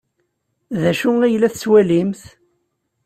D 0.81 0.83
acu 0.91 1.11
ay 1.25 1.35
la 1.37 1.49
tettwalimt? 1.53 2.21